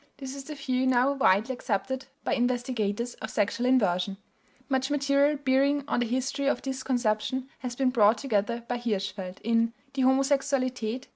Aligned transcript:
This 0.17 0.33
is 0.33 0.45
the 0.45 0.55
view 0.55 0.87
now 0.87 1.11
widely 1.13 1.53
accepted 1.53 2.07
by 2.23 2.33
investigators 2.33 3.13
of 3.21 3.29
sexual 3.29 3.67
inversion. 3.67 4.17
(Much 4.67 4.89
material 4.89 5.37
bearing 5.37 5.83
on 5.87 5.99
the 5.99 6.07
history 6.07 6.47
of 6.47 6.63
this 6.63 6.81
conception 6.81 7.47
has 7.59 7.75
been 7.75 7.91
brought 7.91 8.17
together 8.17 8.63
by 8.67 8.79
Hirschfeld, 8.79 9.37
in 9.43 9.73
Die 9.93 10.01
Homosexualität, 10.01 11.03
ch. 11.03 11.07